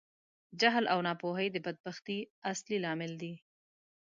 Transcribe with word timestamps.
جهل 0.59 0.85
او 0.93 0.99
ناپوهۍ 1.07 1.47
د 1.51 1.57
بدبختي 1.65 2.17
اصلی 2.51 2.77
لامل 2.83 3.11
دي. 3.21 3.33